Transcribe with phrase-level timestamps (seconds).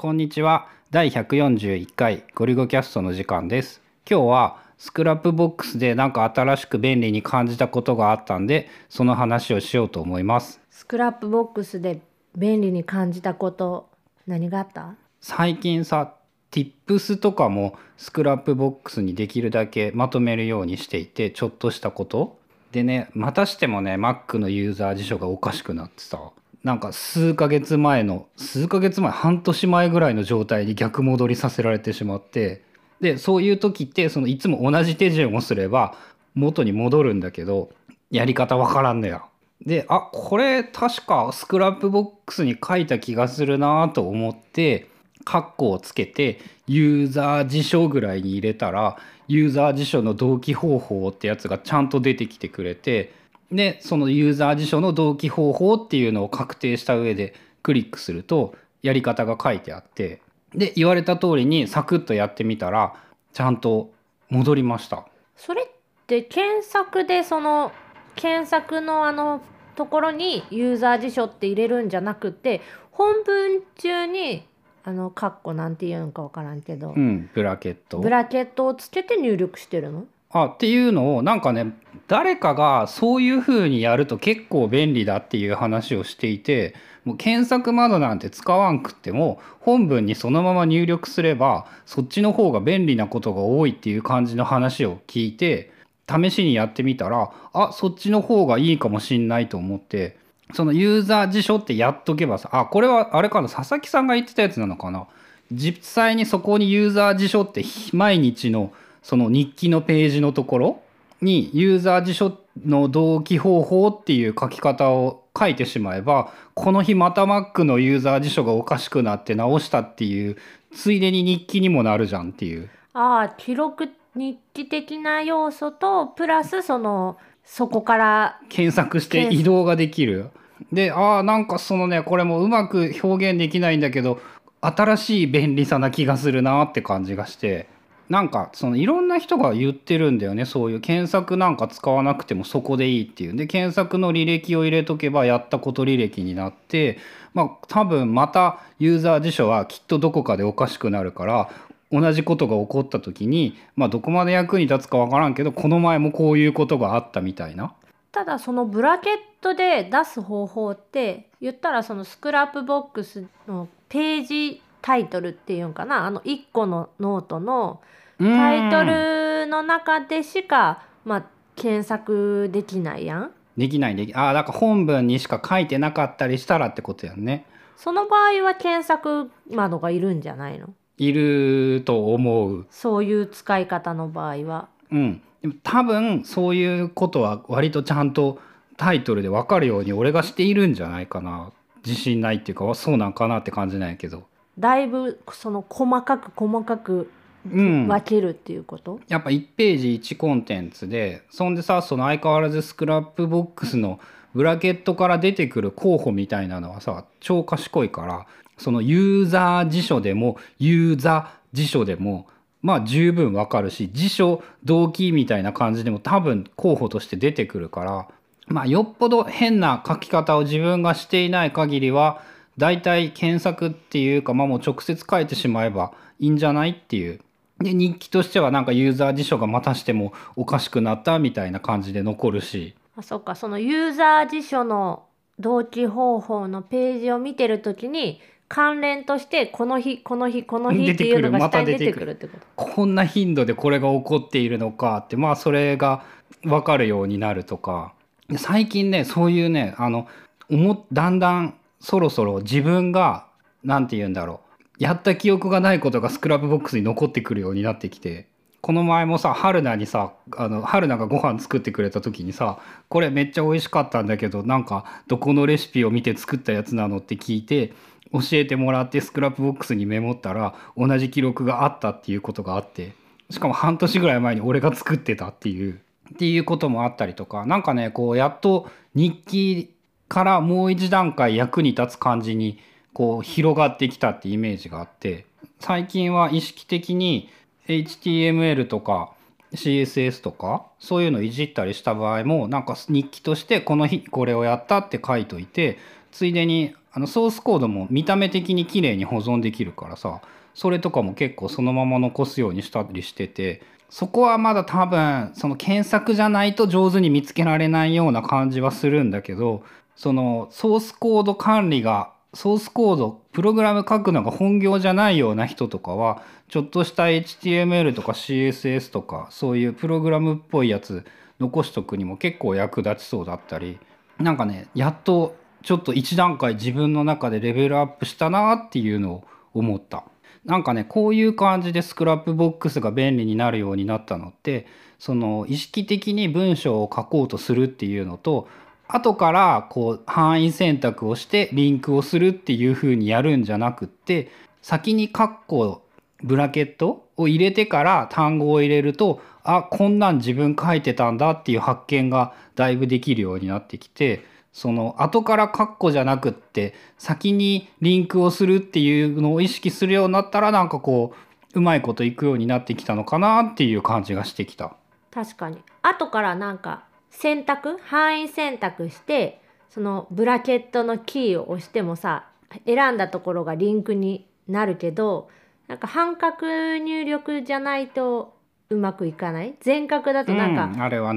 [0.00, 0.66] こんにちは。
[0.90, 3.82] 第141回ゴリゴキャストの時間です。
[4.10, 10.58] 今日は Scrapboxで何か新しく便利に感じたことがあったんでその話をしようと思います。
[10.70, 12.00] Scrapboxで
[12.34, 13.90] 便利に感じたこと
[14.26, 14.94] 何があった？
[15.20, 16.14] 最近さ
[16.50, 22.38] Tips とかもスクラップボックスにできるだけまとめるようにしていてちょっとしたこと。
[22.72, 26.30] でねまたしてもね Mac のユーザー辞書がおかしくなってさ
[26.62, 32.62] なんか数ヶ月前の数ヶ月前半年前ぐらいの状態に逆戻りさせられてしまって
[33.00, 35.94] でそういう時ってそのいつも同じ手順をすれば
[36.34, 37.70] 元に戻るんだけど
[38.10, 39.24] やり方わからんのや。
[39.64, 44.88] であこれ確か Scrapbox に書いた気がするなと思って
[45.24, 48.96] カッコをつけてユーザー辞書ぐらいに入れたら
[49.28, 53.12] ユーザー辞書の同期方法ってやつがちゃんと出てきてくれて
[53.52, 60.22] でそのユーザー辞書の同期方法っていうのを確定した上でクリックするとやり方が書いてあって
[60.54, 62.94] で言われた通りにサクッとやってみたら
[63.32, 63.90] ちゃんと
[64.28, 65.06] 戻りました。
[65.36, 65.66] それっ
[66.06, 67.72] て検索でその
[68.16, 69.42] 検索のあの
[69.76, 74.44] ところにユーザー辞書って入れるんじゃなくて本文中に
[74.84, 80.06] あのカッコなんて言うんか分からんけど、うん、ブラケットブラケットをつけて入力してるの？
[80.30, 81.72] あっていうのをなんかね
[82.10, 95.70] 誰かがそういう風にやると結構便利だっていう話をしていてもう検索窓なんて使わんくっても本文にそのまま入力すればそっちの方が便利なことが多いっていう感じの話を聞いて
[96.08, 100.18] 試しにやってみたらあそっちの方がいいかもしんないと思って
[100.52, 105.06] そのユーザー辞書ってやっとけばさあこれはあれかな佐々木さんが言ってたやつなのかな。
[105.52, 110.82] 実際にそこにユーザー辞書って毎日のその日記のページのところ
[111.22, 120.36] にユーザー辞書の同期方法っていう書き方を書いてしまえばこの日また Mac のユーザー辞書がおかしくなって直したっていう
[120.72, 122.68] ついでに日記にもなるじゃんっていう。
[122.92, 130.30] ああ記録日記的な要素とプラスそのそこから検索して移動ができる。
[130.72, 134.20] でああなんかそのねこれもうまく表現できないんだけど
[134.60, 137.66] 新しい便利さな気がするなって感じがして
[138.10, 146.98] なんかそのいろんな人が言ってるんだよねそういう検索なんか使わなくてもそこでいいっていうで検索の履歴を入れとけばやったこと履歴になって
[147.34, 151.50] まあ多分またユーザー辞書はきっとどこかでおかしくなるから
[151.92, 157.74] 同じことが起こった時にまあどこまで役に立つかわからんけどこの前もこういうことがあったみたいな。
[158.10, 166.06] ただそのブラケットで出す方法って言ったらその Scrapbox のページタイトルっていうんかな？
[166.06, 167.80] あの1個のノートの
[168.18, 171.24] タイトルの中でしか、まあ、
[171.56, 173.30] 検索できないやん。
[173.56, 177.44] できないできああだから本文にしか書いてなかったりしたらってことやんね。
[177.76, 180.68] その場合は検索窓がいるんじゃないの？
[180.98, 182.66] いると思う。
[182.70, 184.68] そういう使い方の場合は。
[184.90, 185.22] うん。
[185.40, 188.38] でも多分そういうことは割とちゃんと
[188.76, 191.52] タイトルで分かるように俺がしているんじゃないかな。
[191.84, 194.24] 自信ないっていうかそうなんかなって感じなんやけど。
[194.58, 197.10] だいぶその細かく細かく
[197.50, 203.98] うん、分けるっていうこと、やっぱ1ページ1コンテンツでそんでさその相変わらずスクラップボックスの
[204.34, 208.26] ブラケットから出てくる候補みたいなのはさ超賢いから
[208.58, 212.28] そのユーザー辞書でもユーザー辞書でも
[212.62, 218.08] まあ十分わかるし辞書動機みたいな感じでも多分候補として出てくるから
[218.46, 222.22] まあよっぽど変な書き方を自分がしていない限りは
[222.58, 227.20] だいたい検索っていうかまあもう直接書いてしまえばいいんじゃないっていう。
[227.58, 232.74] で日記としてはなんかユーザー辞書がまたしてもおかしくなったみたいな感じで残るし。
[232.96, 233.34] あそっか。
[233.34, 235.04] そのユーザー辞書の
[235.38, 242.10] 同期方法のページを見てるときに関連としてこの日この日この日っていうのが下に出てくる。
[242.12, 242.64] ってこと？
[242.64, 246.02] こんな頻度でこれが起こっているのかってまあそれが
[246.42, 247.92] 分かるようになるとか。
[248.28, 250.08] で最近ねそういうねあの
[250.50, 253.26] 思だんだんそろそろ自分が
[253.64, 254.50] なんて言うんだろう。
[254.80, 258.28] やった記憶がないことがスクラップボックスに残ってくるようになってきて
[258.62, 267.74] この前もさ春菜にさあの春菜がご飯作ってくれた時にさこれめっちゃ美味しかったんだけどなんかどこのレシピを見て作ったやつなのって聞いて
[268.10, 272.94] 教えてもらってスクラップボックスにメモったら同じ記録があったっていうことがあって
[273.28, 275.80] しかも半年ぐらい前に俺が作ってたっていう
[276.14, 279.74] っていうこともあったりとかなんかねこうやっと日記
[280.10, 282.58] からもう一段階役に立つ感じに
[282.92, 285.24] こう広がってきたってイメージがあって
[285.60, 287.30] 最近は意識的に
[287.68, 289.12] HTML とか
[289.52, 295.78] CSS とかそういうのいじったりした場合もなんか日記としてこの日これをやったって書いといて
[296.10, 300.20] ついでにあのソースコードも見た目的に綺麗に保存できるからさ
[300.54, 309.62] それとかも結構そのまま残すようにしたりしててそこはまだ多分その検索じゃないと上手に見つけられないような感じはするんだけど
[310.00, 321.04] そのソースコード管理がソースコードプログラム書くのが本業じゃないような人とかはちょっとした HTML とか CSS とかそういうプログラムっぽいやつ
[321.38, 323.78] 残しとくにも結構役立ちそうだったり
[324.18, 330.04] なんかねやっとちょっと一段階自分の中でレベルアップしたなっていうのを思った。
[330.46, 334.66] なんかねこういう感じでスクラップボックスが便利になるようになったのって
[334.98, 338.48] その意識的に文章を書こうとするっていうのと
[338.92, 344.30] 後からこう範囲選択をしてリンクをするっていう風にやるんじゃなくって
[344.62, 345.82] 先にカッコ
[346.22, 361.14] ブラケットを入れてから単語を入れるとあこんなん自分書いてたんだっていう発見がだいぶできるようになってきてその後からカッコじゃなくって先にリンクをするっていうのを意識するようになったらなんかこ
[361.54, 364.74] ううまいこといくようになってきたのかなっていう感じがしてきた。
[365.10, 372.26] 確かに後からなんか選択範囲選択してそのブラケットのキーを押してもさ
[372.66, 375.28] 選んだところがリンクになるけど
[375.68, 378.34] なんか半角入力じゃないと
[378.70, 379.54] うまくいかない。
[379.60, 380.68] 全角だとなんか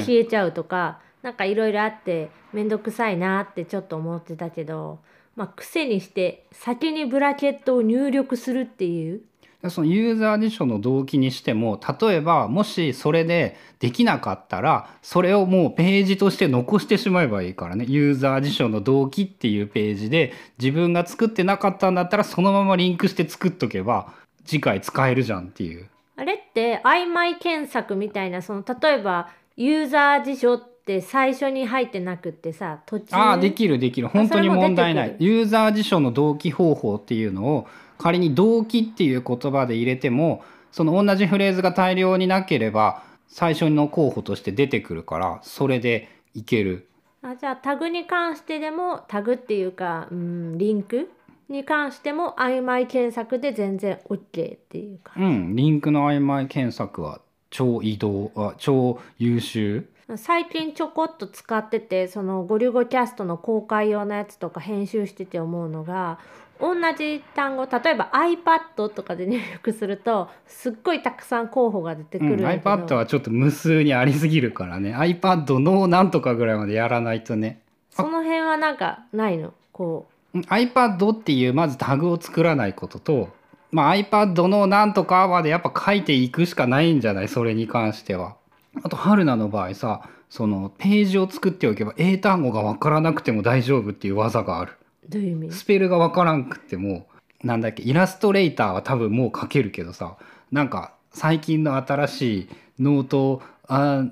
[0.00, 4.98] 消えちゃうとか、なんかいろいろあって面倒くさいなってちょっと思ってたけど、
[5.36, 9.22] まあ、癖にして先にブラケットを入力するっていう
[9.70, 17.84] そのユーザー辞書の動機にしても例えばもしそれでできなかったらそれをもうページとして残してしまえばいいからね。
[17.88, 24.12] ユーザー辞書の動機っていうページで自分が作ってなかったんだったらそのままリンクして作っとけば
[24.44, 25.88] 次回使えるじゃんっていう。
[26.16, 34.08] あれって曖昧検索みたいなその例えばユーザー辞書って最初に入ってなくってさ途中ああできるできる。
[34.08, 35.16] 本当に問題ない。
[35.18, 37.66] ユーザー辞書の同期方法っていうのを
[37.98, 46.88] 仮に動機っていう言葉で入れてもその同じフレーズが大量になければ最初の候補として出てくるからそれでいける。
[47.22, 51.10] あじゃあタグに関してでもタグっていうかうんリンク
[51.48, 57.20] に関しても曖昧検索で全然 OK っていうかうんリンクの曖昧検索は
[57.50, 59.88] 超移動あ超優秀。
[60.16, 66.18] 最近ちょこっと使っててそのゴリュゴキャストの公開用のやつとか編集してて思うのが
[66.64, 74.94] 同じ単語例えば iPad とかで入力するとすっごいたくさん候補が出てくうん、るんだけど、iPad はちょっと無数にありすぎるからね。
[74.96, 77.60] iPad のなんとかぐらいまでやらないとね。
[77.90, 79.52] その辺はなんかないの？
[79.72, 80.38] こう。
[80.38, 83.28] ん iPad っていうまずタグを作らないことと、
[83.70, 87.28] まあ、iPad のなんとかまでやっぱ書いていくしかないんじゃない？
[87.28, 88.36] それに関しては。
[88.82, 94.72] あと春菜の場合さそのページを作っておけば英単語が分からなくても大丈夫っていう技がある。
[95.06, 95.52] うどういう意味？
[95.52, 97.06] スペルが分からんくっても
[97.42, 100.16] なんだっけイラストレーターは多分もう書けるけどさ
[100.50, 102.48] なんか最近の新しい
[102.78, 104.04] ノートあ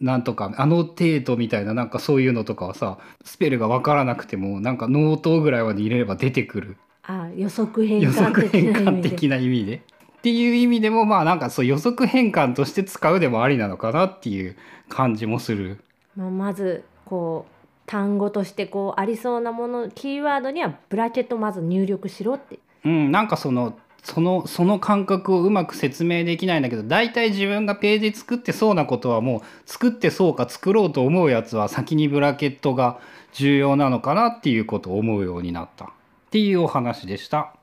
[0.00, 9.76] なんとかアノテートみたいななんかそういうのとかはさスペルが分からなくてもなんかノートぐらいまで入れれば出てくるあ予測変予測換的変な意味で換的な意味で。
[9.76, 14.56] っていう意味でもまあなんかそう予測変換として使うでもありなのかなっていう
[14.90, 15.82] 感じもする。
[16.14, 17.59] まあ、まずこう
[17.90, 33.00] 単語としてこうありそうなものキーワードにはブラケットまず入力しろってうん、なんかそのそのその感覚をうまく説明できないんだけど大体自分がページ作ってそうなことはもう作ってそうか作ろうと思うやつは先にブラケットが
[33.32, 35.88] 重要なのかなっていうことを思うようになったっ
[36.30, 37.54] ていうお話でした。